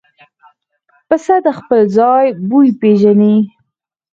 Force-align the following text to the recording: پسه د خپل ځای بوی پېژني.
پسه 1.07 1.35
د 1.45 1.47
خپل 1.59 1.79
ځای 1.97 2.25
بوی 2.49 2.69
پېژني. 2.81 3.35